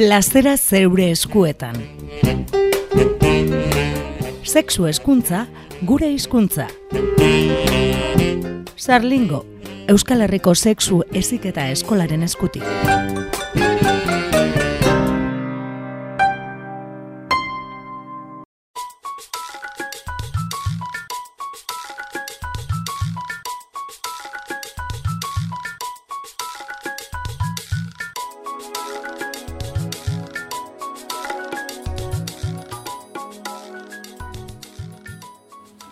plazera 0.00 0.54
zeure 0.56 1.10
eskuetan. 1.12 1.74
Sexu 4.48 4.86
eskuntza, 4.88 5.42
gure 5.84 6.08
hizkuntza. 6.08 6.70
Sarlingo, 8.80 9.44
Euskal 9.92 10.24
Herriko 10.24 10.54
sexu 10.56 11.02
eziketa 11.12 11.68
eskolaren 11.74 12.24
eskutik. 12.24 12.64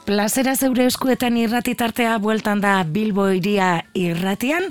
Plazera 0.08 0.54
zeure 0.56 0.86
eskuetan 0.88 1.34
irratitartea 1.36 2.14
bueltan 2.24 2.62
da 2.62 2.78
Bilbo 2.88 3.26
iria 3.36 3.82
irratian, 3.92 4.70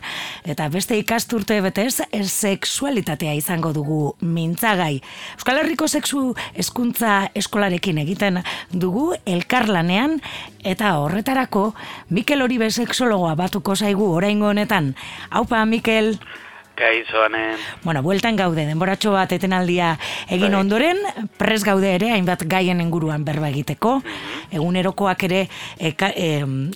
eta 0.50 0.66
beste 0.74 0.98
ikasturte 0.98 1.60
betez, 1.62 2.00
sexualitatea 2.10 3.36
izango 3.38 3.70
dugu 3.76 4.00
mintzagai. 4.26 4.96
Euskal 5.36 5.62
Herriko 5.62 5.86
sexu 5.86 6.24
eskuntza 6.58 7.28
eskolarekin 7.38 8.02
egiten 8.02 8.42
dugu 8.74 9.12
elkarlanean, 9.30 10.18
eta 10.66 10.96
horretarako 11.04 11.68
Mikel 12.10 12.42
Oribe 12.42 12.72
sexologoa 12.72 13.38
batuko 13.38 13.78
zaigu 13.78 14.10
oraingo 14.18 14.50
honetan. 14.50 14.96
Haupa, 15.30 15.62
Mikel! 15.70 16.16
Kaixo, 16.78 17.18
Bueno, 17.84 18.04
bueltan 18.04 18.36
gaude, 18.36 18.62
denboratxo 18.68 19.10
bat 19.12 19.32
etenaldia 19.34 19.96
egin 20.30 20.52
bai. 20.52 20.60
ondoren, 20.60 21.00
pres 21.38 21.64
gaude 21.66 21.90
ere, 21.96 22.12
hainbat 22.14 22.44
gaien 22.46 22.80
inguruan 22.84 23.26
berba 23.26 23.50
egiteko, 23.50 23.96
mhm. 23.98 24.54
egunerokoak 24.60 25.24
ere 25.26 25.40
eka, 25.80 26.12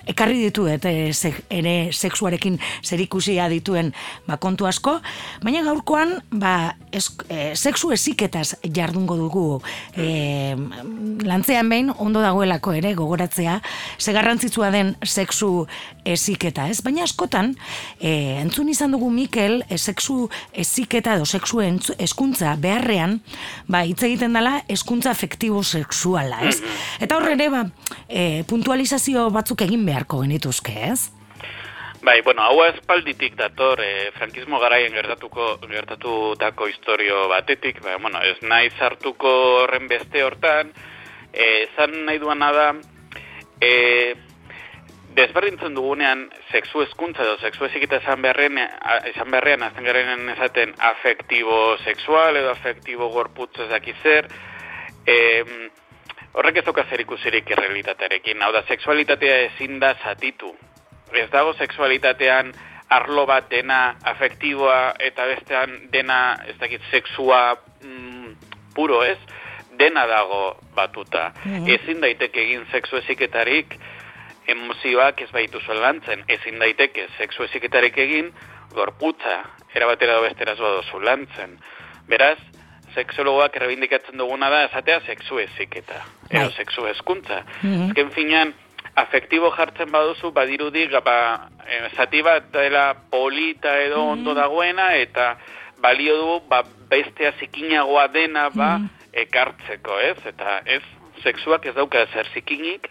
ekarri 0.09 0.39
ditu, 0.41 0.65
eta 0.67 0.89
ere 0.89 1.75
sexuarekin 1.93 2.57
zerikusia 2.81 3.47
dituen 3.47 3.93
ba, 4.25 4.39
kontu 4.41 4.65
asko, 4.65 4.95
baina 5.43 5.61
gaurkoan, 5.61 6.17
ba, 6.31 6.75
es, 6.91 7.11
e, 7.29 7.53
sexu 7.55 7.91
eziketaz 7.93 8.55
jardungo 8.73 9.19
dugu 9.19 9.61
e, 9.93 10.55
lantzean 11.21 11.69
behin, 11.69 11.93
ondo 11.99 12.25
dagoelako 12.25 12.73
ere, 12.73 12.95
gogoratzea, 12.97 13.59
segarrantzitsua 14.01 14.71
den 14.73 14.95
sexu 15.05 15.67
eziketa, 16.05 16.67
ez? 16.73 16.81
Baina 16.81 17.05
askotan, 17.05 17.53
e, 17.99 18.41
entzun 18.41 18.73
izan 18.73 18.97
dugu 18.97 19.13
Mikel, 19.13 19.61
ez 19.69 19.90
sexu 19.91 20.25
eziketa 20.53 21.15
edo 21.19 21.27
sexu 21.27 21.61
eskuntza 21.61 22.55
beharrean, 22.59 23.19
ba, 23.67 23.83
hitz 23.87 24.01
egiten 24.07 24.33
dela 24.37 24.61
eskuntza 24.71 25.11
afektibo 25.11 25.63
sexuala, 25.63 26.41
ez? 26.47 26.59
Mm-hmm. 26.59 27.01
Eta 27.05 27.17
horre 27.17 27.35
ere, 27.37 27.49
ba, 27.53 27.65
e, 28.07 28.43
puntualizazio 28.49 29.29
batzuk 29.33 29.65
egin 29.67 29.85
beharko 29.87 30.23
genituzke, 30.23 30.77
ez? 30.91 31.11
Bai, 32.01 32.21
bueno, 32.25 32.41
hau 32.41 32.63
espalditik 32.65 33.35
dator, 33.37 33.81
e, 33.83 34.09
frankismo 34.15 34.57
garaien 34.59 34.95
gertatuko, 34.97 35.59
gertatutako 35.69 36.67
historio 36.71 37.27
batetik, 37.29 37.83
bai, 37.85 37.99
bueno, 38.01 38.23
ez 38.25 38.39
nahi 38.41 38.71
zartuko 38.73 39.29
horren 39.61 39.85
beste 39.91 40.23
hortan, 40.25 40.71
e, 41.29 41.67
zan 41.77 41.93
nahi 42.07 42.17
duana 42.23 42.49
da, 42.55 42.67
e, 43.61 43.71
desberdintzen 45.15 45.75
dugunean 45.75 46.23
sexu 46.51 46.81
eskuntza 46.85 47.23
edo 47.25 47.37
sexu 47.43 47.65
ezikita 47.67 47.99
esan 47.99 48.21
beharrean, 48.23 48.57
esan 49.11 49.31
beharrean 49.33 49.63
azten 49.67 49.87
garen 49.87 50.29
esaten 50.35 50.73
afektibo 50.91 51.77
sexual 51.83 52.39
edo 52.39 52.51
afektibo 52.53 53.09
gorputz 53.11 53.59
ezaki 53.67 53.95
zer, 54.03 54.29
e, 55.05 55.17
horrek 56.33 56.61
ez 56.61 56.65
doka 56.65 56.85
zer 56.89 57.03
ikusirik 57.03 57.51
errealitatearekin, 57.51 58.41
hau 58.41 58.51
da, 58.55 58.63
sexualitatea 58.67 59.37
ezin 59.49 59.79
da 59.83 59.93
zatitu. 60.03 60.53
Ez 61.11 61.27
dago 61.31 61.53
sexualitatean 61.59 62.53
arlo 62.91 63.25
bat 63.27 63.49
dena 63.51 63.97
afektiboa 64.13 64.95
eta 64.99 65.27
bestean 65.27 65.77
dena, 65.91 66.21
ez 66.47 66.55
dakit, 66.59 66.83
sexua 66.91 67.41
mm, 67.83 68.35
puro 68.75 69.03
ez, 69.03 69.19
dena 69.79 70.05
dago 70.07 70.57
batuta. 70.75 71.31
Mm 71.43 71.67
Ezin 71.75 72.01
daiteke 72.03 72.41
egin 72.43 72.65
sexu 72.71 72.99
eziketarik, 73.01 73.75
emozioak 74.47 75.21
ez 75.21 75.29
baitu 75.31 75.59
lantzen, 75.67 76.23
ezin 76.27 76.59
daiteke 76.59 77.07
sexu 77.17 77.43
eziketarek 77.43 77.97
egin, 77.97 78.31
gorputza, 78.73 79.43
erabatera 79.75 80.13
da 80.13 80.21
besteraz 80.21 80.57
badozu 80.59 80.99
lantzen. 80.99 81.57
Beraz, 82.07 82.37
sexologoak 82.95 83.55
errebindikatzen 83.55 84.17
duguna 84.17 84.49
da, 84.49 84.65
esatea 84.65 84.99
sexu 85.05 85.39
eziketa, 85.39 86.01
edo 86.29 86.49
bai. 86.49 86.57
sexu 86.57 86.87
eskuntza. 86.87 87.43
Mm 87.63 87.89
Ezken 87.89 88.11
finean, 88.11 88.53
afektibo 88.95 89.51
jartzen 89.55 89.91
baduzu, 89.91 90.31
badirudi, 90.35 90.87
ba, 91.05 91.47
zati 91.95 92.21
bat 92.21 92.51
dela 92.51 92.93
polita 93.11 93.77
edo 93.81 94.05
mm 94.05 94.11
ondo 94.17 94.33
dagoena, 94.33 94.93
eta 94.95 95.35
balio 95.81 96.17
du, 96.17 96.39
ba, 96.49 96.63
bestea 96.89 97.33
zikinagoa 97.39 98.07
dena, 98.07 98.49
ba, 98.49 98.77
mm 98.79 98.97
ekartzeko, 99.11 99.97
ez? 99.99 100.17
Eta 100.25 100.61
ez, 100.63 100.83
sexuak 101.19 101.65
ez 101.67 101.73
dauka 101.75 102.05
zer 102.13 102.29
zikinik, 102.31 102.87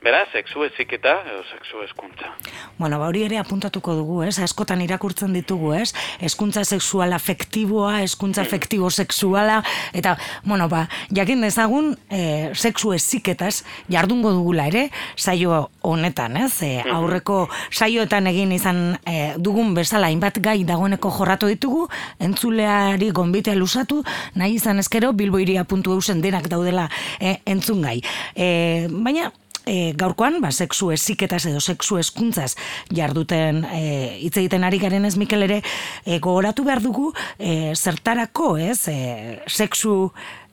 Beraz, 0.00 0.30
sexu 0.32 0.62
eziketa 0.64 1.18
sexu 1.50 1.82
eskuntza. 1.84 2.30
Bueno, 2.78 2.98
ba 2.98 3.08
hori 3.10 3.20
ere 3.26 3.36
apuntatuko 3.36 3.92
dugu, 3.98 4.22
ez? 4.24 4.38
Askotan 4.40 4.80
irakurtzen 4.80 5.34
ditugu, 5.36 5.74
ez? 5.76 5.92
Eskuntza 6.24 6.62
sexual 6.64 7.12
afektiboa, 7.12 7.98
eskuntza 8.06 8.40
afektibo 8.40 8.88
sexuala, 8.88 9.58
eta, 9.92 10.14
bueno, 10.44 10.70
ba, 10.72 10.86
jakin 11.12 11.44
dezagun, 11.44 11.90
e, 12.08 12.48
sexu 12.54 12.94
eziketaz 12.96 13.66
jardungo 13.92 14.32
dugula 14.32 14.70
ere, 14.72 14.86
saio 15.16 15.68
honetan, 15.84 16.38
ez? 16.46 16.62
E, 16.64 16.70
aurreko 16.80 17.42
saioetan 17.68 18.30
egin 18.32 18.56
izan 18.56 18.80
e, 19.04 19.34
dugun 19.36 19.76
bezala, 19.76 20.08
hainbat 20.08 20.40
gai 20.40 20.62
dagoeneko 20.64 21.12
jorratu 21.18 21.52
ditugu, 21.52 21.84
entzuleari 22.24 23.12
gonbitea 23.12 23.58
lusatu, 23.60 24.00
nahi 24.32 24.56
izan 24.56 24.80
ezkero, 24.80 25.12
bilboiria.eusen 25.12 26.24
denak 26.24 26.48
daudela 26.48 26.88
e, 27.20 27.36
entzun 27.44 27.84
gai. 27.84 27.98
E, 28.32 28.88
baina, 28.88 29.28
e, 29.70 29.92
gaurkoan, 29.94 30.40
ba, 30.42 30.50
sexu 30.50 30.90
eziketaz 30.94 31.44
edo 31.50 31.60
sexu 31.62 32.00
eskuntzaz 32.00 32.56
jarduten 32.96 33.62
e, 33.70 33.82
hitz 34.24 34.36
egiten 34.42 34.66
ari 34.66 34.80
garen 34.82 35.06
ez 35.06 35.14
Mikel 35.20 35.46
ere, 35.46 35.60
e, 36.04 36.18
gogoratu 36.18 36.66
behar 36.66 36.82
dugu 36.82 37.12
e, 37.38 37.72
zertarako, 37.76 38.56
ez, 38.58 38.82
e, 38.90 38.98
sexu 39.46 40.10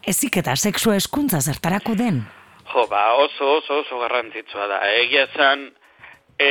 eziketa, 0.07 0.55
sexu 0.55 0.93
eskuntza 0.93 1.41
zertarako 1.41 1.97
den? 1.97 2.21
Jo, 2.67 2.85
ba, 2.91 3.15
oso, 3.23 3.57
oso, 3.57 3.81
oso 3.81 3.99
garrantzitsua 4.03 4.67
da. 4.69 4.81
Egia 5.01 5.25
zan, 5.33 5.69
e, 6.37 6.49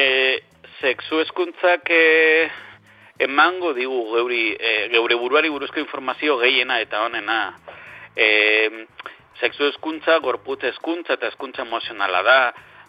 sexu 0.80 1.20
eskuntzak 1.22 1.90
e, 1.92 2.48
emango 3.26 3.72
digu 3.76 4.02
geuri, 4.14 4.44
e, 4.58 4.76
geure 4.92 5.18
buruari 5.20 5.52
buruzko 5.52 5.80
informazio 5.80 6.38
gehiena 6.40 6.80
eta 6.82 7.04
honena. 7.04 7.40
E, 8.16 8.86
sexu 9.40 9.68
eskuntza, 9.70 10.18
gorputz 10.24 10.62
eskuntza 10.70 11.16
eta 11.16 11.28
eskuntza 11.32 11.62
emozionala 11.66 12.22
da. 12.22 12.40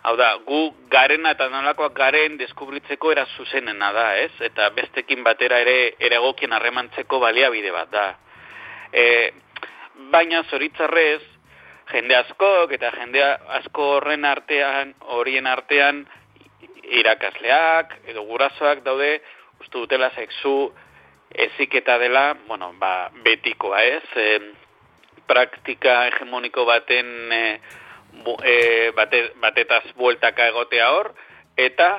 Hau 0.07 0.15
da, 0.15 0.29
gu 0.45 0.61
garena 0.91 1.33
eta 1.35 1.49
nolakoak 1.51 1.95
garen 1.97 2.37
deskubritzeko 2.39 3.11
era 3.11 3.25
zuzenena 3.35 3.91
da, 3.95 4.07
ez? 4.21 4.31
Eta 4.49 4.69
bestekin 4.75 5.23
batera 5.25 5.59
ere 5.65 5.95
eragokien 6.09 6.53
harremantzeko 6.53 7.19
baliabide 7.19 7.73
bat 7.75 7.91
da. 7.91 8.05
E, 8.93 9.03
baina 10.13 10.43
zoritzarrez, 10.51 11.23
jende 11.91 12.15
askok 12.15 12.71
eta 12.77 12.91
jende 12.95 13.23
asko 13.59 13.89
horren 13.97 14.25
artean, 14.25 14.93
horien 15.17 15.47
artean, 15.47 16.05
irakasleak 16.87 17.97
edo 18.07 18.23
gurasoak 18.29 18.83
daude, 18.85 19.17
uste 19.59 19.75
dutela 19.75 20.11
sexu 20.15 20.71
eziketa 21.35 21.97
dela, 21.99 22.37
bueno, 22.47 22.71
ba, 22.79 23.09
betikoa, 23.23 23.83
ez? 23.83 24.03
E, 24.15 24.39
praktika 25.27 26.05
hegemoniko 26.07 26.65
baten 26.65 27.33
e, 27.33 27.41
e, 28.43 28.55
bate, 28.95 29.21
batetaz 29.41 29.83
bueltaka 29.97 30.47
egotea 30.51 30.89
hor, 30.95 31.11
eta 31.57 31.89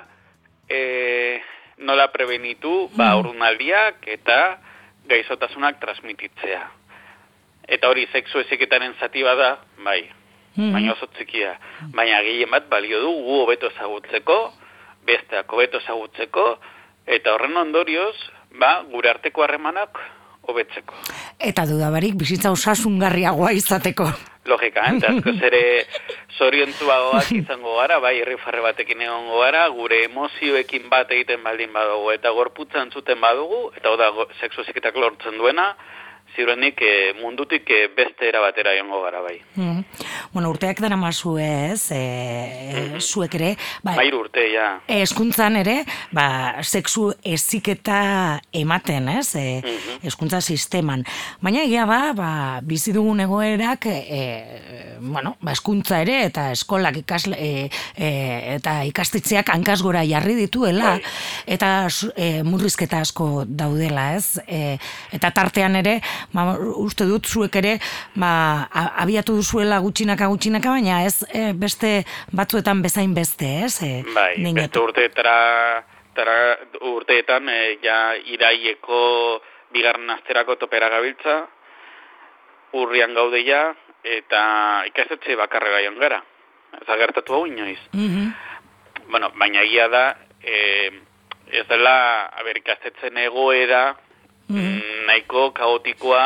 e, 0.69 0.81
nola 1.79 2.09
prebenitu 2.13 2.89
ba 2.97 3.15
urunaldiak 3.19 4.03
mm. 4.03 4.15
eta 4.19 4.39
gaizotasunak 5.09 5.81
transmititzea. 5.81 6.63
Eta 7.69 7.89
hori 7.89 8.07
sexu 8.13 8.41
eziketaren 8.41 8.95
zati 9.01 9.23
bada, 9.25 9.59
bai, 9.85 10.03
mm. 10.57 10.73
baina 10.73 10.95
oso 10.95 11.09
txikia. 11.13 11.55
Baina 11.95 12.23
gehien 12.25 12.51
bat 12.51 12.69
balio 12.69 13.01
du 13.05 13.13
gu 13.25 13.41
hobeto 13.45 13.71
ezagutzeko, 13.73 14.39
besteak 15.09 15.53
hobeto 15.53 15.81
ezagutzeko, 15.85 16.47
eta 17.09 17.35
horren 17.35 17.57
ondorioz, 17.57 18.17
ba, 18.61 18.83
gure 18.93 19.11
arteko 19.13 19.45
harremanak 19.45 20.01
hobetzeko. 20.49 20.97
Eta 21.50 21.67
dudabarik 21.69 22.17
bizitza 22.19 22.53
osasungarriagoa 22.55 23.53
izateko. 23.59 24.09
Logika, 24.49 24.87
eta 24.97 25.11
asko 25.12 25.35
zere 25.37 25.62
zoriontuagoak 26.39 27.31
izango 27.37 27.77
gara, 27.77 27.99
bai, 28.00 28.15
irrifarre 28.23 28.62
batekin 28.65 29.03
egongo 29.05 29.43
gara, 29.43 29.67
gure 29.75 30.00
emozioekin 30.06 30.89
bat 30.93 31.12
egiten 31.15 31.45
baldin 31.45 31.73
badugu, 31.75 32.12
eta 32.15 32.33
gorputzan 32.37 32.93
zuten 32.95 33.21
badugu, 33.21 33.69
eta 33.77 33.93
oda 33.93 34.11
sexu 34.41 34.65
lortzen 34.97 35.39
duena, 35.39 35.75
ziurenik 36.35 36.81
e, 36.83 36.95
mundutik 37.21 37.69
e, 37.71 37.87
beste 37.95 38.29
erabatera 38.29 38.75
jongo 38.79 39.01
gara 39.03 39.21
bai. 39.25 39.39
Mm. 39.57 39.85
Bueno, 40.33 40.51
urteak 40.53 40.81
dara 40.83 40.97
mazu 40.97 41.37
ez, 41.43 41.91
e, 41.95 42.03
mm 42.03 42.87
zuek 42.99 43.35
ere, 43.39 43.53
ba, 43.85 43.95
Mairu 43.97 44.19
urte, 44.25 44.43
ja. 44.53 44.81
eskuntzan 44.91 45.57
ere, 45.61 45.77
ba, 46.15 46.59
sexu 46.63 47.09
eziketa 47.25 48.41
ematen, 48.53 49.09
ez, 49.19 49.29
e, 49.39 49.47
mm 49.63 50.07
eskuntza 50.09 50.41
sisteman. 50.41 51.03
Baina 51.43 51.65
egia 51.67 51.85
ba, 51.89 52.13
ba 52.17 52.31
bizi 52.65 52.93
dugun 52.95 53.21
egoerak, 53.25 53.89
e, 53.91 54.21
bueno, 55.01 55.37
ba, 55.43 55.55
eskuntza 55.57 56.03
ere, 56.05 56.21
eta 56.29 56.49
eskolak 56.55 57.01
ikasle, 57.03 57.39
e, 57.39 57.69
eta 58.59 58.79
ikastitzeak 58.89 59.51
hankasgora 59.55 60.05
jarri 60.07 60.37
dituela, 60.39 60.97
bai. 60.97 61.17
eta 61.57 61.73
e, 62.15 62.31
murrizketa 62.47 63.03
asko 63.07 63.45
daudela, 63.49 64.13
ez, 64.19 64.41
e, 64.47 64.79
eta 65.19 65.33
tartean 65.35 65.79
ere, 65.83 65.99
ba, 66.35 66.56
uste 66.76 67.06
dut 67.09 67.26
zuek 67.26 67.56
ere 67.61 67.76
ba, 68.17 68.69
abiatu 69.05 69.37
duzuela 69.38 69.81
gutxinaka 69.85 70.29
gutxinaka, 70.29 70.75
baina 70.79 71.03
ez 71.06 71.23
e, 71.32 71.53
beste 71.53 72.05
batzuetan 72.32 72.82
bezain 72.82 73.15
beste, 73.15 73.53
ez? 73.67 73.75
E, 73.82 74.03
bai, 74.15 74.32
beste 74.55 74.82
urteetara 74.82 75.38
tara, 76.19 76.38
urteetan 76.91 77.49
e, 77.49 77.61
ja 77.82 77.99
iraieko 78.35 79.00
bigarren 79.75 80.11
azterako 80.17 80.56
topera 80.56 80.88
gabiltza, 80.91 81.43
urrian 82.79 83.15
gaude 83.15 83.44
ja, 83.47 83.69
eta 84.05 84.41
ikasetxe 84.88 85.37
bakarrera 85.38 85.82
joan 85.85 86.00
gara. 86.00 86.23
Ez 86.79 86.88
agertatu 86.88 87.38
hau 87.38 87.47
inoiz. 87.49 87.81
Mm 87.93 88.29
Bueno, 89.09 89.31
baina 89.41 89.62
egia 89.65 89.87
da, 89.88 90.03
e, 90.44 90.91
ez 91.49 91.62
dela, 91.70 92.26
aber, 92.37 92.59
ikastetzen 92.61 93.17
egoera, 93.23 93.94
mm 94.49 95.06
nahiko 95.09 95.50
kaotikoa 95.56 96.25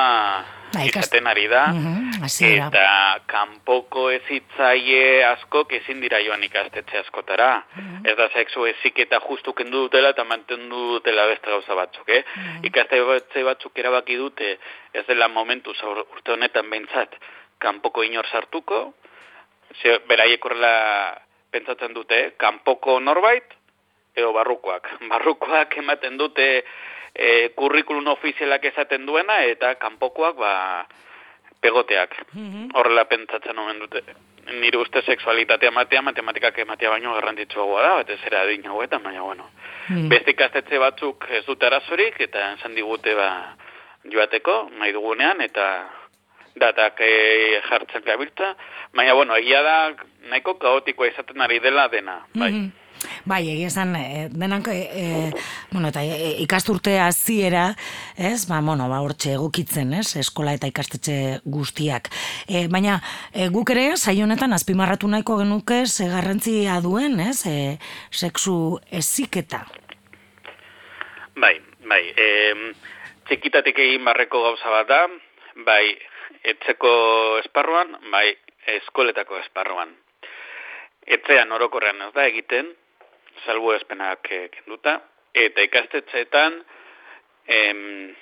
bai, 0.74 0.86
izaten 0.88 1.26
ari 1.26 1.46
da, 1.48 1.66
mm 1.72 2.00
eta 2.22 3.20
kanpoko 3.26 4.08
ezitzaile 4.14 5.24
asko 5.26 5.64
ezin 5.78 6.00
dira 6.00 6.20
joan 6.22 6.42
ikastetxe 6.42 6.98
askotara. 6.98 7.64
Mm 7.76 8.06
Ez 8.06 8.16
da 8.16 8.28
sexu 8.34 8.66
ezik 8.66 8.98
eta 8.98 9.20
justu 9.20 9.52
kendu 9.52 9.84
dutela 9.86 10.10
eta 10.10 10.24
mantendu 10.24 10.80
dutela 10.94 11.26
beste 11.26 11.50
gauza 11.50 11.74
batzuk, 11.74 12.08
eh? 12.08 12.24
Mm 12.36 12.62
-hmm. 12.62 13.44
batzuk 13.44 13.78
erabaki 13.78 14.16
dute, 14.16 14.58
ez 14.92 15.06
dela 15.06 15.28
momentu 15.28 15.70
urte 15.70 16.32
honetan 16.32 16.70
behintzat, 16.70 17.14
kanpoko 17.58 18.02
inor 18.02 18.26
sartuko, 18.26 18.94
ze, 19.82 19.98
beraiek 20.08 20.44
horrela 20.44 21.18
pentsatzen 21.50 21.94
dute, 21.94 22.34
kanpoko 22.36 23.00
norbait, 23.00 23.44
edo 24.16 24.32
barrukoak. 24.32 24.88
Barrukoak 25.12 25.76
ematen 25.82 26.18
dute 26.20 26.64
e, 27.14 27.52
kurrikulun 27.56 28.08
ofizialak 28.08 28.64
esaten 28.72 29.06
duena 29.06 29.42
eta 29.44 29.74
kanpokoak 29.74 30.36
ba 30.36 30.52
pegoteak. 31.62 32.16
Mhm. 32.34 32.70
Horrela 32.74 33.04
pentsatzen 33.04 33.58
omen 33.58 33.78
dute. 33.78 34.02
Nire 34.60 34.78
uste 34.78 35.02
sexualitatea 35.06 35.70
matea, 35.70 36.02
matematikak 36.02 36.58
ematea 36.58 36.90
baino 36.90 37.14
garrantzitsuagoa 37.14 37.82
da, 37.82 37.96
bete 38.00 38.16
zera 38.24 38.40
adin 38.42 38.66
hauetan, 38.66 39.02
baina 39.02 39.22
bueno. 39.22 39.50
Mm. 39.88 40.08
Beste 40.10 40.34
ikastetxe 40.34 40.78
batzuk 40.82 41.28
ez 41.30 41.44
dute 41.46 41.66
arazorik, 41.66 42.18
eta 42.20 42.52
esan 42.56 42.74
digute 42.74 43.14
ba 43.14 43.28
joateko, 44.10 44.56
nahi 44.80 44.92
dugunean, 44.92 45.40
eta 45.40 45.66
datak 46.58 47.00
e, 47.06 47.60
jartzen 47.68 48.02
gabiltza. 48.04 48.56
Baina, 48.92 49.14
bueno, 49.14 49.36
egia 49.38 49.62
da, 49.62 49.76
nahiko 50.28 50.56
kaotikoa 50.58 51.12
izaten 51.12 51.40
ari 51.40 51.60
dela 51.62 51.86
dena, 51.88 52.24
bai. 52.34 52.50
Mhm. 52.50 52.81
Bai, 53.24 53.42
egia 53.50 53.68
esan, 53.68 53.94
e, 53.96 54.28
denak, 54.30 54.68
e, 54.72 55.32
bueno, 55.70 55.88
eta 55.88 56.02
e, 56.02 56.32
ikasturte 56.42 56.98
hasiera, 57.00 57.74
ez, 58.16 58.46
ba, 58.48 58.60
bueno, 58.60 58.88
ba, 58.90 59.00
hortxe 59.04 59.34
egokitzen, 59.36 59.92
ez, 59.98 60.16
eskola 60.20 60.54
eta 60.58 60.70
ikastetxe 60.70 61.16
guztiak. 61.44 62.10
E, 62.48 62.66
baina, 62.72 63.00
e, 63.32 63.48
guk 63.54 63.70
ere, 63.74 63.92
saionetan, 63.96 64.52
azpimarratu 64.52 65.08
nahiko 65.08 65.38
genuke, 65.42 65.84
ze 65.86 66.08
duen, 66.82 67.20
ez, 67.20 67.46
e, 67.46 67.78
sexu 68.10 68.80
eziketa. 68.90 69.66
Bai, 71.36 71.60
bai, 71.86 72.02
e, 72.16 72.28
txikitatik 73.28 73.78
egin 73.78 74.04
barreko 74.04 74.42
gauza 74.42 74.70
bat 74.70 74.88
da, 74.88 75.06
bai, 75.66 75.96
etzeko 76.42 76.92
esparruan, 77.40 77.96
bai, 78.10 78.36
eskoletako 78.66 79.38
esparruan. 79.38 79.94
Etzean 81.06 81.50
orokorrean 81.52 82.00
ez 82.06 82.12
da 82.14 82.26
egiten, 82.26 82.70
salbu 83.46 83.72
espenak 83.72 84.28
eh, 84.30 84.48
kenduta, 84.50 85.00
eta 85.34 85.64
ikastetxeetan 85.64 86.58
em, 87.48 88.14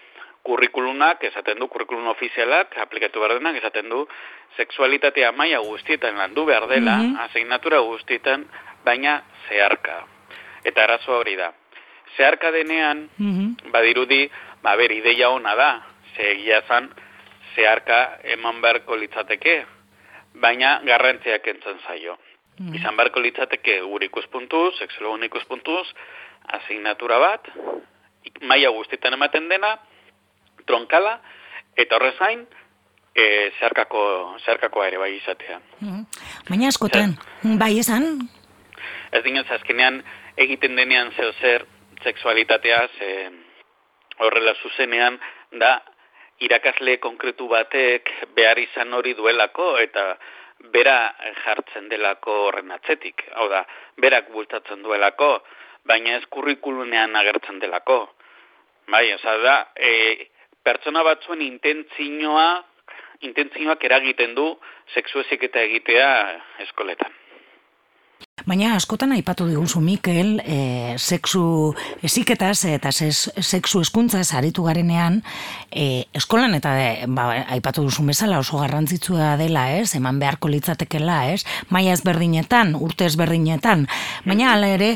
kurrikulunak, 0.42 1.24
esaten 1.24 1.58
du, 1.60 1.68
kurrikulun 1.68 2.08
ofizialak, 2.14 2.76
aplikatu 2.80 3.20
behar 3.20 3.36
denak, 3.38 3.58
esaten 3.60 3.90
du, 3.92 4.04
seksualitatea 4.56 5.32
maia 5.32 5.60
guztietan 5.64 6.16
landu 6.18 6.46
behar 6.46 6.68
dela, 6.68 6.96
mm 6.96 7.10
-hmm. 7.14 7.20
asignatura 7.24 7.80
guztietan, 7.80 8.46
baina 8.84 9.22
zeharka. 9.48 10.06
Eta 10.64 10.84
arazo 10.84 11.18
hori 11.18 11.36
da. 11.36 11.52
Zeharka 12.16 12.50
denean, 12.50 13.08
mm 13.18 13.70
badirudi, 13.70 14.30
ba, 14.62 14.76
ber, 14.76 14.92
ideia 14.92 15.30
ona 15.30 15.54
da, 15.54 15.82
zegia 16.16 16.62
zan, 16.68 16.90
zeharka 17.54 18.18
eman 18.24 18.60
beharko 18.60 18.96
litzateke, 18.96 19.64
baina 20.34 20.80
garrantziak 20.84 21.46
entzun 21.46 21.78
zaio. 21.86 22.18
Mm. 22.60 22.74
Izan 22.76 22.96
beharko 22.98 23.22
litzateke 23.24 23.78
gure 23.88 24.04
ikuspuntuz, 24.10 24.74
sexologun 24.78 25.24
ikuspuntuz, 25.24 25.86
asignatura 26.58 27.16
bat, 27.22 27.48
maila 28.44 28.72
guztietan 28.76 29.16
ematen 29.16 29.48
dena, 29.48 29.78
tronkala, 30.68 31.14
eta 31.80 31.96
horrez 31.96 32.16
gain, 32.18 32.42
e, 33.16 33.24
zerkako, 33.60 34.02
zerkako 34.44 34.84
ere 34.84 35.00
bai 35.00 35.14
izatea. 35.16 35.56
Mm. 35.80 36.02
Baina 36.50 36.68
askotan, 36.68 37.16
bai 37.62 37.72
esan? 37.80 38.10
Ez 39.10 39.22
dinez, 39.24 39.46
azkenean, 39.56 40.02
egiten 40.36 40.76
denean 40.76 41.14
zeo 41.16 41.32
zer, 41.40 41.64
seksualitatea, 42.04 42.82
ze 42.98 43.14
horrela 44.20 44.52
zuzenean, 44.60 45.16
da, 45.56 45.78
irakasle 46.44 46.98
konkretu 47.00 47.48
batek 47.48 48.12
behar 48.36 48.60
izan 48.60 48.92
hori 48.96 49.16
duelako, 49.16 49.72
eta 49.80 50.04
bera 50.72 51.14
jartzen 51.44 51.88
delako 51.88 52.34
horren 52.46 52.70
atzetik. 52.76 53.24
Hau 53.34 53.48
da, 53.48 53.64
berak 53.96 54.30
bultatzen 54.34 54.82
duelako, 54.82 55.38
baina 55.84 56.16
ez 56.18 56.26
kurrikulunean 56.28 57.16
agertzen 57.16 57.60
delako. 57.62 58.02
Bai, 58.90 59.06
oza 59.14 59.36
da, 59.38 59.56
e, 59.76 60.26
pertsona 60.64 61.02
batzuen 61.06 61.42
intentzinoa, 61.46 62.48
intentzinoak 63.26 63.84
eragiten 63.84 64.34
du 64.34 64.46
seksuezik 64.94 65.48
eta 65.50 65.62
egitea 65.68 66.10
eskoletan. 66.66 67.12
Baina 68.48 68.72
askotan 68.76 69.12
aipatu 69.12 69.44
diguzu 69.48 69.82
Mikel, 69.84 70.38
e, 70.40 70.96
sexu 70.96 71.74
esiketaz 72.06 72.64
eta 72.70 72.92
sexu 72.92 73.82
eskuntza 73.84 74.22
aritu 74.38 74.64
garenean, 74.64 75.20
e, 75.68 76.06
eskolan 76.16 76.56
eta 76.56 76.72
e, 76.80 76.90
ba, 77.08 77.28
aipatu 77.56 77.84
duzu 77.84 78.06
bezala 78.06 78.38
oso 78.40 78.60
garrantzitsua 78.62 79.34
dela, 79.40 79.66
ez? 79.76 79.94
Eman 79.96 80.20
beharko 80.22 80.48
litzatekela, 80.48 81.20
ez? 81.34 81.44
Maia 81.68 81.92
ezberdinetan, 81.92 82.74
urte 82.80 83.04
ezberdinetan, 83.10 83.86
baina 84.24 84.54
hala 84.54 84.72
ere 84.72 84.94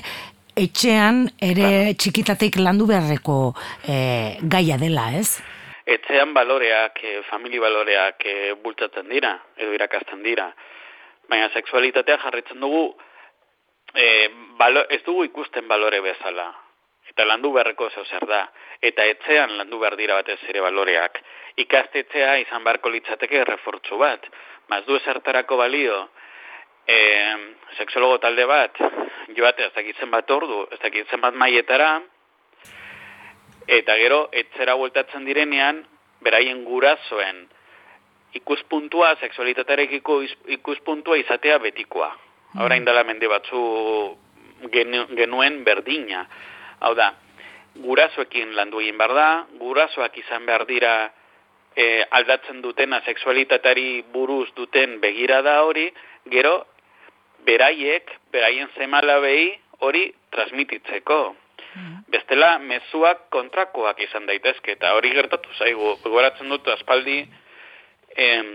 etxean 0.57 1.27
ere 1.43 1.95
txikitatik 2.01 2.57
landu 2.63 2.89
beharreko 2.89 3.39
e, 3.85 4.39
gaia 4.41 4.79
dela, 4.81 5.11
ez? 5.19 5.43
Etxean 5.85 6.33
baloreak, 6.33 7.03
famili 7.29 7.59
baloreak 7.61 8.25
bultatzen 8.63 9.11
dira, 9.11 9.37
edo 9.61 9.75
irakasten 9.77 10.23
dira. 10.25 10.55
Baina 11.29 11.51
sexualitatea 11.53 12.17
jarritzen 12.23 12.63
dugu 12.63 12.95
e, 13.95 14.31
balo, 14.59 14.85
ez 14.91 15.03
dugu 15.07 15.25
ikusten 15.31 15.69
balore 15.69 16.01
bezala. 16.05 16.51
Eta 17.09 17.27
landu 17.29 17.53
beharreko 17.55 17.91
zeu 17.91 18.05
zer 18.05 18.27
da. 18.27 18.43
Eta 18.83 19.05
etxean 19.07 19.57
landu 19.59 19.79
behar 19.79 19.97
dira 19.97 20.17
batez 20.19 20.41
ere 20.49 20.63
baloreak. 20.65 21.21
Ikastetxea 21.63 22.37
izan 22.43 22.65
beharko 22.65 22.91
litzateke 22.91 23.45
refortzu 23.45 23.99
bat. 24.01 24.27
Maz 24.69 24.83
du 24.87 24.97
ezertarako 24.97 25.59
balio, 25.61 26.01
e, 26.87 26.99
seksologo 27.79 28.19
talde 28.19 28.47
bat, 28.49 28.81
joate 29.37 29.69
ez 29.69 29.73
dakitzen 29.77 30.11
bat 30.11 30.31
ordu, 30.31 30.65
ez 30.73 30.81
dakitzen 30.83 31.21
bat 31.21 31.37
maietara, 31.37 31.91
eta 33.79 33.97
gero, 34.01 34.25
etzera 34.33 34.75
bueltatzen 34.81 35.25
direnean, 35.29 35.85
beraien 36.25 36.65
gurasoen 36.65 37.45
ikuspuntua, 38.35 39.15
seksualitatearekiko 39.21 40.21
ikuspuntua 40.59 41.21
izatea 41.21 41.59
betikoa. 41.63 42.11
Hora 42.54 42.76
indala 42.76 43.02
mende 43.04 43.26
batzu 43.26 43.61
genuen 44.70 45.62
berdina. 45.66 46.23
Hau 46.87 46.94
da, 46.94 47.11
gurasoekin 47.82 48.54
landu 48.54 48.80
egin 48.80 48.99
behar 48.99 49.14
da, 49.16 49.28
gurasoak 49.58 50.18
izan 50.23 50.46
behar 50.46 50.64
dira 50.68 50.94
e, 51.75 52.04
aldatzen 52.11 52.61
dutena 52.62 53.00
sexualitatari 53.04 54.04
buruz 54.12 54.49
duten 54.54 55.00
begirada 55.02 55.61
hori, 55.66 55.88
gero 56.30 56.54
beraiek, 57.46 58.12
beraien 58.32 58.70
zemala 58.78 59.18
behi 59.25 59.50
hori 59.80 60.06
transmititzeko. 60.30 61.18
Bestela, 62.06 62.58
mezuak 62.62 63.26
kontrakoak 63.34 63.99
izan 64.06 64.28
daitezke, 64.30 64.76
eta 64.78 64.92
hori 64.94 65.11
gertatu 65.16 65.50
zaigu, 65.58 65.96
goratzen 66.06 66.52
dut 66.54 66.68
aspaldi, 66.70 67.25
em, 68.14 68.52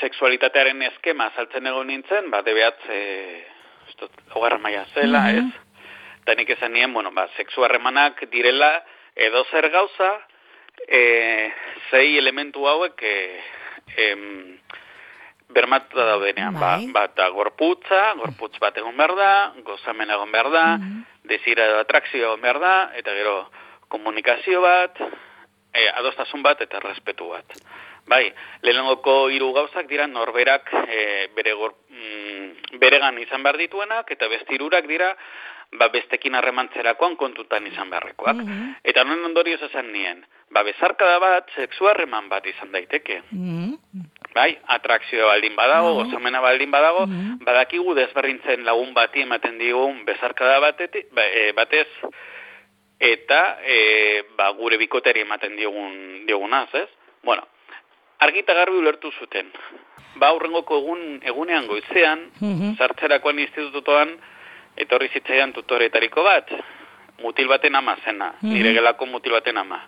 seksualitatearen 0.00 0.82
eskema 0.90 1.30
saltzen 1.36 1.66
egon 1.70 1.90
nintzen, 1.90 2.30
ba, 2.32 2.42
debeatz, 2.46 2.80
e, 2.88 3.00
hogarra 4.34 4.58
maia 4.58 4.84
zela, 4.94 5.26
ez? 5.34 5.46
Eta 6.22 6.36
nik 6.38 6.50
esan 6.56 6.72
nien, 6.76 6.92
bueno, 6.92 7.12
ba, 7.16 7.26
seksu 7.36 7.64
harremanak 7.64 8.24
direla, 8.32 8.72
edo 9.16 9.44
zer 9.50 9.70
gauza, 9.72 10.10
e, 10.86 11.02
zei 11.90 12.16
elementu 12.18 12.66
hauek, 12.68 13.02
e, 13.02 13.40
em, 14.06 14.26
bermatu 15.50 15.96
da 15.98 16.06
daudenean, 16.12 16.54
ba, 16.54 16.76
Bai. 16.78 16.90
bat 16.94 17.16
da 17.18 17.28
gorputza, 17.34 18.02
gorputz 18.20 18.58
bat 18.62 18.76
egon 18.78 18.96
behar 18.96 19.16
da, 19.18 19.32
gozamen 19.66 20.10
egon 20.10 20.30
behar 20.32 20.50
da, 20.54 20.66
desira 21.26 21.66
edo 21.66 21.80
atrakzio 21.82 22.28
egon 22.28 22.44
behar 22.44 22.60
da, 22.62 22.74
eta 23.00 23.14
gero 23.18 23.34
komunikazio 23.90 24.62
bat, 24.62 25.00
e, 25.74 25.88
adostasun 25.98 26.42
bat 26.46 26.62
eta 26.62 26.80
respetu 26.84 27.32
bat. 27.32 27.58
Bai, 28.06 28.32
lehenengoko 28.62 29.28
hiru 29.30 29.52
gauzak 29.52 29.88
dira 29.88 30.06
norberak 30.06 30.72
e, 30.86 31.28
bere 31.36 31.52
gor, 31.52 31.74
mm, 31.90 32.78
beregan 32.80 33.18
izan 33.18 33.42
behar 33.42 33.58
dituenak, 33.60 34.10
eta 34.10 34.28
beste 34.28 34.54
hirurak 34.54 34.88
dira 34.88 35.14
ba, 35.78 35.88
bestekin 35.92 36.34
harremantzerakoan 36.34 37.16
kontutan 37.16 37.66
izan 37.70 37.90
beharrekoak. 37.92 38.42
Eta 38.84 39.04
non 39.06 39.22
ondorioz 39.30 39.60
esan 39.68 39.92
nien, 39.92 40.24
ba, 40.50 40.64
bezarkada 40.66 41.18
bat, 41.22 41.52
sexu 41.56 41.86
harreman 41.90 42.28
bat 42.28 42.46
izan 42.46 42.72
daiteke. 42.72 43.22
Mhm. 43.30 43.76
Bai, 44.34 44.50
atrakzioa 44.78 45.26
baldin 45.26 45.56
badago, 45.58 45.94
gozamena 46.04 46.40
baldin 46.40 46.70
badago, 46.70 47.06
badakigu 47.46 47.94
desberdintzen 47.98 48.62
lagun 48.64 48.92
bati 48.94 49.24
ematen 49.26 49.58
digun 49.58 50.04
bezarkada 50.06 50.60
bateti, 50.62 51.02
ba, 51.10 51.24
e, 51.26 51.50
batez, 51.52 51.88
eta 53.00 53.58
e, 53.64 53.78
ba, 54.36 54.52
gure 54.58 54.78
bikoteri 54.78 55.24
ematen 55.26 55.56
diogun, 55.56 56.26
diogunaz, 56.28 56.68
ez? 56.74 56.88
Bueno, 57.22 57.42
argita 58.20 58.54
garbi 58.54 58.76
ulertu 58.78 59.12
zuten. 59.18 59.50
Ba, 60.16 60.28
aurrengoko 60.28 60.78
egun, 60.82 61.20
egunean 61.24 61.66
goizean, 61.70 62.26
sartzerakoan 62.76 63.38
institutoan, 63.38 64.16
etorri 64.76 65.08
zitzaidan 65.12 65.52
tutoretariko 65.56 66.24
bat, 66.24 66.50
mutil 67.22 67.48
baten 67.48 67.76
ama 67.76 67.96
zena, 68.04 68.32
nire 68.42 68.74
gelako 68.76 69.06
mutil 69.06 69.36
baten 69.38 69.60
ama. 69.60 69.80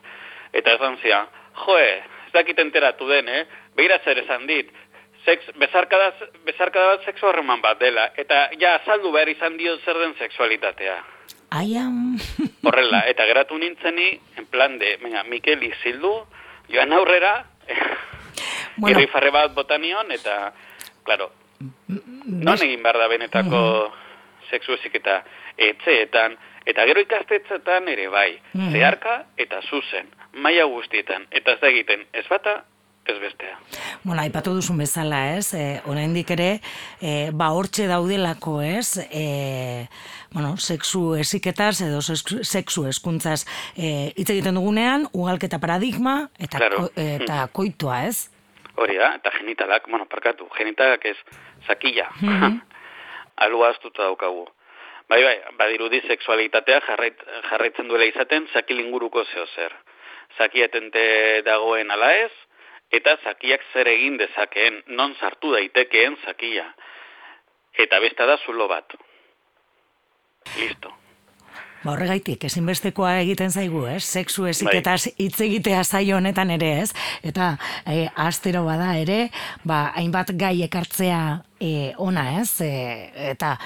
Eta 0.52 0.76
esan 0.76 0.98
zian, 1.02 1.28
joe, 1.64 1.88
ez 2.26 2.32
dakit 2.32 2.58
enteratu 2.58 3.08
den, 3.08 3.28
eh? 3.28 3.44
Beira 3.76 3.98
zer 4.04 4.20
esan 4.22 4.46
dit, 4.46 4.70
sex, 5.24 5.48
bezarkada, 5.60 6.12
bezarkada 6.46 6.96
bat 6.96 7.06
sexu 7.08 7.28
harreman 7.28 7.62
bat 7.64 7.80
dela, 7.80 8.10
eta 8.16 8.48
ja 8.60 8.76
azaldu 8.80 9.12
behar 9.12 9.30
izan 9.32 9.56
dio 9.56 9.78
zer 9.84 9.98
den 9.98 10.14
sexualitatea. 10.18 10.96
Aiam. 11.52 12.16
Horrela, 12.66 13.04
eta 13.10 13.26
geratu 13.28 13.58
nintzeni, 13.58 14.12
en 14.40 14.48
plan 14.52 14.78
de, 14.80 14.96
venga, 15.02 15.24
Mikel 15.28 15.62
izildu, 15.68 16.14
joan 16.72 16.92
aurrera, 16.96 17.34
Bueno. 18.76 18.98
irrifarre 18.98 19.30
bat 19.30 19.54
botanion, 19.54 20.10
eta, 20.12 20.52
claro, 21.04 21.30
non 22.26 22.58
egin 22.62 22.82
behar 22.82 22.98
da 22.98 23.08
benetako 23.08 23.92
sexu 24.50 24.74
eziketa 24.74 25.22
etxeetan, 25.56 26.36
eta 26.66 26.84
gero 26.86 27.00
ikastetzetan 27.00 27.88
ere 27.88 28.08
bai, 28.08 28.38
Mhm. 28.54 28.72
zeharka 28.72 29.24
eta 29.36 29.60
zuzen, 29.68 30.08
maila 30.32 30.64
guztietan, 30.64 31.26
eta 31.30 31.52
ez 31.52 31.60
da 31.60 31.68
egiten, 31.68 32.06
ez 32.12 32.24
bata, 32.28 32.64
ez 33.04 33.18
bestea. 33.20 33.58
Bueno, 34.04 34.22
aipatu 34.22 34.54
duzun 34.54 34.78
bezala, 34.78 35.36
ez? 35.36 35.52
E, 35.54 35.82
oraindik 35.86 36.30
ere, 36.30 36.60
e, 37.00 37.30
ba 37.32 37.50
hortxe 37.50 37.86
daudelako, 37.88 38.60
ez? 38.62 38.96
E, 39.10 39.88
bueno, 40.32 40.56
sexu 40.56 41.14
esiketaz 41.18 41.80
edo 41.82 42.00
sexu, 42.00 42.86
eskuntzaz 42.86 43.44
e, 43.76 44.12
hitz 44.16 44.30
egiten 44.30 44.54
dugunean, 44.54 45.08
ugalketa 45.12 45.58
paradigma 45.58 46.30
eta, 46.38 46.58
Claro. 46.58 46.76
ko, 46.76 46.90
eta 46.96 47.48
koitua, 47.52 48.06
ez? 48.06 48.30
Hori 48.80 48.96
da, 48.96 49.14
eta 49.18 49.30
genitalak, 49.36 49.88
bueno, 49.88 50.06
parkatu, 50.08 50.48
genitalak 50.56 51.04
ez, 51.10 51.16
zakila. 51.66 52.08
Alua 53.44 53.72
astuta 53.74 54.06
daukagu. 54.06 54.46
Bai, 55.08 55.20
bai, 55.24 55.36
badirudi 55.58 56.00
sexualitatea 56.06 56.80
jarrait, 56.86 57.24
jarraitzen 57.50 57.88
duela 57.90 58.06
izaten 58.08 58.46
zakil 58.52 58.80
inguruko 58.80 59.24
zeo 59.24 59.44
zer. 59.56 59.74
Zakietente 60.38 61.02
dagoen 61.44 61.90
ala 61.90 62.14
ez, 62.22 62.32
eta 62.92 63.18
zakiak 63.24 63.66
zer 63.72 63.90
egin 63.92 64.16
dezakeen, 64.20 64.82
non 64.86 65.14
sartu 65.20 65.52
daitekeen 65.52 66.16
zakia. 66.24 66.64
Eta 67.84 68.00
beste 68.00 68.26
da 68.28 68.38
zulo 68.46 68.68
bat. 68.68 68.96
Listo. 70.56 71.01
Ba 71.82 71.96
horregaitik, 71.96 72.44
ezinbestekoa 72.46 73.16
egiten 73.24 73.50
zaigu, 73.50 73.80
ez? 73.90 74.04
Sexu 74.06 74.44
esiketaz 74.46 75.08
hitz 75.18 75.40
egitea 75.42 75.80
saio 75.82 76.20
honetan 76.20 76.52
ere, 76.54 76.68
ez? 76.84 76.92
Eta 77.26 77.56
e, 77.82 78.04
astero 78.14 78.62
bada 78.68 78.92
ere, 79.00 79.32
ba, 79.66 79.88
hainbat 79.98 80.30
gai 80.38 80.54
ekartzea 80.62 81.22
e, 81.58 81.90
ona, 81.98 82.28
ez? 82.38 82.60
E, 82.62 82.70
eta 83.32 83.56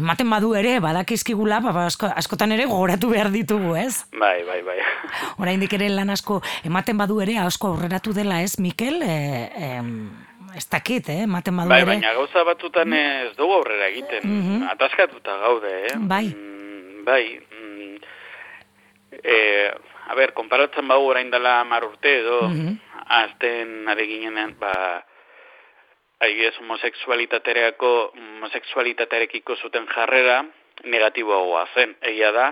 ematen 0.00 0.32
badu 0.32 0.54
ere, 0.56 0.78
badakizkigula, 0.80 1.60
ba, 1.66 1.74
ba, 1.76 1.84
asko, 1.92 2.08
askotan 2.22 2.56
ere 2.56 2.64
gogoratu 2.70 3.12
behar 3.12 3.28
ditugu, 3.34 3.74
ez? 3.76 4.06
Bai, 4.16 4.38
bai, 4.48 4.62
bai. 4.64 4.78
Oraindik 5.42 5.76
ere 5.76 5.90
lan 5.92 6.14
asko 6.16 6.40
ematen 6.64 6.96
badu 6.96 7.20
ere 7.20 7.36
asko 7.44 7.74
aurreratu 7.74 8.16
dela, 8.16 8.40
ez, 8.40 8.56
Mikel? 8.64 9.02
E, 9.04 9.18
em, 9.68 9.92
ez 10.56 10.64
dakit, 10.72 11.12
eh? 11.12 11.26
ematen 11.26 11.60
badu 11.60 11.74
Bai, 11.74 11.82
ere. 11.84 11.92
baina 11.92 12.16
gauza 12.16 12.48
batzutan 12.48 12.96
ez 12.96 13.36
dugu 13.36 13.60
aurrera 13.60 13.92
egiten. 13.92 14.64
Ataskatuta 14.72 15.36
gaude, 15.44 15.76
eh? 15.90 15.94
Bai. 16.00 16.24
Mm, 16.32 17.04
bai. 17.04 17.24
Mm, 19.18 19.28
e, 19.28 19.72
a 20.08 20.14
ber, 20.14 20.32
konparatzen 20.32 20.88
bau 20.88 21.02
orain 21.06 21.30
dela 21.30 21.62
mar 21.64 21.84
urte 21.84 22.18
edo, 22.20 22.40
azten 23.08 23.88
ari 23.88 24.06
ginenean, 24.06 24.54
ba, 24.58 24.72
adibidez 26.20 26.56
homosexualitateako, 26.58 27.90
homosexualitatearekiko 28.14 29.56
zuten 29.56 29.86
jarrera 29.86 30.44
negatiboagoa 30.84 31.66
zen. 31.74 31.96
Egia 32.02 32.32
da, 32.32 32.48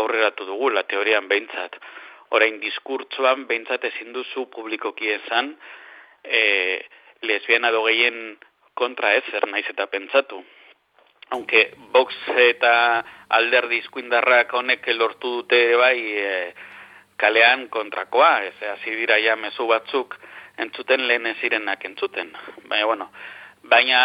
aurreratu 0.00 0.46
dugu, 0.46 0.70
la 0.70 0.84
teorian 0.84 1.28
behintzat. 1.28 1.76
Orain 2.36 2.60
diskurtzoan 2.62 3.46
behintzat 3.50 3.84
ezin 3.90 4.12
duzu 4.14 4.46
publikoki 4.54 5.10
esan, 5.16 5.56
e, 6.24 6.80
lesbiana 7.26 7.72
do 7.74 7.82
gehien 7.88 8.38
kontra 8.74 9.14
ez, 9.18 9.24
zer 9.32 9.48
naiz 9.50 9.66
eta 9.68 9.86
pentsatu. 9.90 10.40
Aunque 11.30 11.74
Vox 11.92 12.14
eta 12.50 13.04
alderdi 13.28 13.78
izkuindarrak 13.84 14.52
honek 14.54 14.86
lortu 14.96 15.36
dute 15.40 15.60
bai 15.78 15.98
e, 15.98 16.30
kalean 17.20 17.68
kontrakoa, 17.68 18.42
ez 18.48 18.56
hasi 18.72 18.96
dira 18.96 19.18
ja 19.22 19.36
mezu 19.36 19.66
batzuk 19.70 20.16
entzuten 20.58 21.06
lehen 21.06 21.26
ez 21.26 21.36
zirenak 21.40 21.84
entzuten. 21.84 22.32
Baina, 22.68 22.86
bueno, 22.86 23.10
baina 23.62 24.00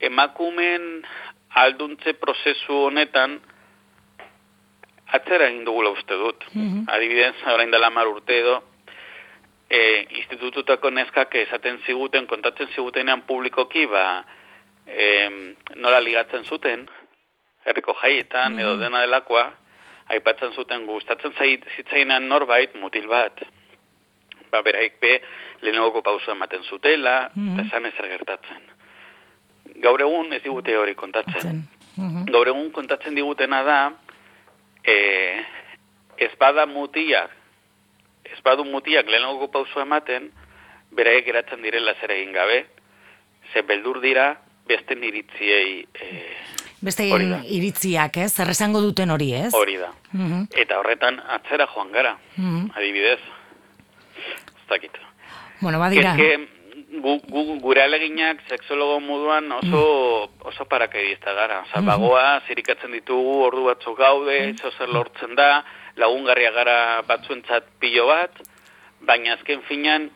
emakumen 0.00 1.04
alduntze 1.64 2.14
prozesu 2.18 2.86
honetan 2.88 3.38
atzera 5.14 5.48
egin 5.48 5.64
dugula 5.64 5.94
uste 5.94 6.16
dut. 6.18 6.46
Adibidez, 6.90 7.36
orain 7.52 7.70
dela 7.70 7.90
mar 7.94 8.10
urte 8.10 8.38
edo, 8.40 8.56
e, 9.70 9.80
institututako 10.20 10.90
neskak 10.90 11.36
esaten 11.44 11.78
ziguten, 11.86 12.26
kontatzen 12.26 12.72
zigutenean 12.74 13.22
publikoki, 13.28 13.86
ba, 13.86 14.24
e, 14.86 15.30
nola 15.76 16.00
ligatzen 16.00 16.44
zuten, 16.44 16.86
herriko 17.64 17.94
jaietan 18.00 18.58
edo 18.60 18.76
dena 18.80 19.00
delakoa, 19.04 19.44
aipatzen 20.12 20.52
zuten 20.52 20.86
gustatzen 20.86 21.32
zait, 21.38 21.64
zitzainan 21.76 22.28
norbait 22.28 22.74
mutil 22.80 23.08
bat. 23.08 23.40
Ba, 24.50 24.60
beraik 24.62 25.00
be, 25.00 25.16
lehenagoko 25.64 26.02
pauso 26.04 26.32
ematen 26.32 26.62
zutela, 26.68 27.30
eta 27.32 27.64
esan 27.64 27.88
ezer 27.88 28.10
gertatzen. 28.12 28.66
Gaur 29.82 30.04
egun 30.04 30.32
ez 30.36 30.42
digute 30.44 30.76
hori 30.76 30.94
kontatzen. 30.94 31.40
Zen. 31.40 31.62
Mhm. 31.96 32.28
Gaur 32.30 32.52
egun 32.52 32.70
kontatzen 32.72 33.16
digutena 33.16 33.62
da, 33.64 33.78
e, 34.84 34.96
ez 36.16 36.30
bada 36.38 36.66
mutiak, 36.66 37.32
ez 38.24 38.40
badu 38.44 38.64
mutiak 38.64 39.08
lehenagoko 39.08 39.48
pauso 39.48 39.80
ematen, 39.80 40.30
beraiek 40.94 41.24
geratzen 41.26 41.62
direla 41.62 41.94
zer 42.00 42.12
egin 42.14 42.32
gabe, 42.32 42.66
ze 43.52 43.62
beldur 43.62 44.00
dira 44.00 44.34
beste 44.66 44.94
iritziei 44.94 45.86
e, 45.94 46.22
Beste 46.84 47.04
iritziak, 47.08 48.18
ez? 48.20 48.32
Zer 48.36 48.50
esango 48.52 48.80
duten 48.84 49.10
hori, 49.10 49.30
ez? 49.34 49.52
hori 49.54 49.76
da. 49.80 49.90
Mhm. 50.12 50.48
Eta 50.52 50.78
horretan 50.78 51.20
atzera 51.36 51.66
joan 51.66 51.92
gara, 51.92 52.18
Mhm. 52.36 52.70
adibidez. 52.76 53.20
Ez 54.18 54.68
dakit. 54.68 54.98
Bueno, 55.60 55.78
badira. 55.78 56.12
Eske, 56.14 56.48
gu, 57.00 57.20
gu, 57.28 57.58
gure 57.60 57.82
aleginak 57.82 58.42
sexologo 58.48 59.00
moduan 59.00 59.50
oso, 59.52 60.30
oso 60.44 60.64
parakedista 60.66 61.32
gara. 61.32 61.62
Osa, 61.62 61.80
bagoa, 61.80 62.42
zirikatzen 62.46 62.92
ditugu, 62.92 63.40
ordu 63.46 63.64
batzuk 63.64 63.96
gaude, 63.98 64.52
mm. 64.52 64.76
zer 64.78 64.88
lortzen 64.88 65.34
da, 65.34 65.64
lagungarria 65.96 66.50
gara 66.50 67.02
batzuentzat 67.08 67.64
pilo 67.80 68.06
bat, 68.06 68.30
baina 69.00 69.34
azken 69.34 69.62
finan 69.68 70.10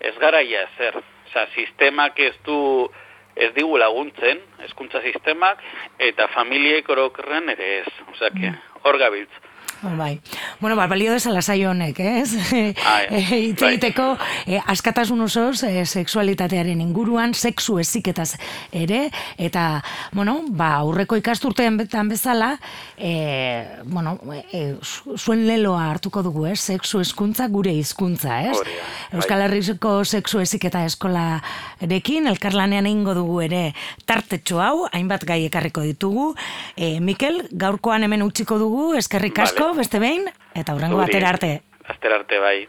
ez 0.00 0.14
gara 0.18 0.42
ia 0.42 0.62
ezer. 0.72 0.98
Osa, 1.28 1.46
sistemak 1.54 2.18
ez 2.18 2.34
du 2.44 2.90
ez 3.38 3.52
digu 3.56 3.78
laguntzen, 3.78 4.40
hezkuntza 4.64 5.02
sistemak, 5.04 5.62
eta 6.10 6.28
familiek 6.34 6.88
orokorren 6.90 7.48
ere 7.54 7.68
ez. 7.80 7.92
Osa, 8.12 8.32
que, 8.34 8.52
hor 8.82 8.98
gabiltz. 8.98 9.47
Oh, 9.84 9.96
bai. 9.96 10.20
Bueno, 10.60 10.74
ba, 10.74 10.88
balio 10.90 11.12
desala 11.12 11.40
saio 11.40 11.70
honek, 11.70 12.00
ez? 12.00 12.32
Bai, 12.50 13.04
Hitz 13.30 13.60
bai. 13.60 13.74
egiteko, 13.76 14.16
eh, 14.46 14.58
askatasun 14.66 15.20
osoz, 15.22 15.62
eh, 15.62 15.84
sexualitatearen 15.86 16.80
inguruan, 16.82 17.30
sexu 17.38 17.76
eziketaz 17.78 18.32
ere, 18.74 19.04
eta, 19.38 19.84
bueno, 20.10 20.40
ba, 20.48 20.72
aurreko 20.80 21.14
ikasturtean 21.20 21.76
betan 21.78 22.08
bezala, 22.10 22.56
eh, 22.96 23.68
bueno, 23.84 24.16
eh, 24.52 24.74
zu- 24.82 25.14
zuen 25.16 25.46
leloa 25.46 25.84
hartuko 25.92 26.24
dugu, 26.26 26.46
ez? 26.50 26.58
Sexu 26.58 26.98
hezkuntza 26.98 27.46
gure 27.46 27.70
hizkuntza, 27.78 28.40
ez? 28.50 28.56
Hori 28.58 28.74
da, 28.74 28.82
bai. 28.82 29.20
Euskal 29.20 29.46
Herriko 29.46 29.94
sexu 30.04 30.40
eziketa 30.42 30.82
eskolarekin, 30.90 32.26
elkarlanean 32.26 32.86
egingo 32.90 33.14
dugu 33.14 33.40
ere 33.46 33.62
tartetxo 34.10 34.58
hau, 34.60 34.88
hainbat 34.92 35.22
gai 35.24 35.44
ekarriko 35.46 35.86
ditugu. 35.86 36.32
Eh, 36.76 36.98
Mikel, 37.00 37.44
gaurkoan 37.52 38.02
hemen 38.02 38.26
utziko 38.26 38.58
dugu, 38.58 38.94
eskerrik 38.98 39.38
asko, 39.38 39.56
Vale. 39.58 39.67
Beste 39.76 39.98
behin, 39.98 40.28
eta 40.54 40.74
hurrengo 40.74 40.98
batera 41.00 41.28
arte. 41.30 41.62
Astera 41.88 42.20
arte 42.20 42.38
bai. 42.38 42.68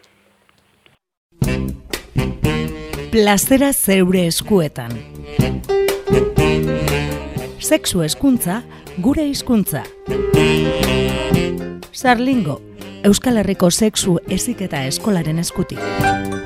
Plazera 3.12 3.72
zeure 3.74 4.28
eskuetan. 4.28 4.94
Sexu 7.60 8.04
hezkuntza 8.04 8.62
gure 8.98 9.26
hizkuntza. 9.26 9.84
Sarlingo, 11.92 12.62
Euskal 13.04 13.38
Herriko 13.42 13.72
sexu 13.72 14.20
eziketa 14.30 14.86
eskolaren 14.88 15.40
eskutik. 15.40 16.39